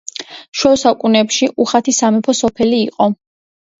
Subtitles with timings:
[0.61, 3.09] შუა საუკუნეებში უხათი სამეფო სოფელი იყო.